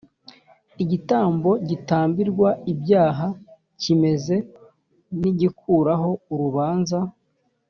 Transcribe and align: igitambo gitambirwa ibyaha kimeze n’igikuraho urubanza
igitambo 0.83 1.49
gitambirwa 1.69 2.49
ibyaha 2.71 3.27
kimeze 3.81 4.35
n’igikuraho 5.19 6.09
urubanza 6.33 6.99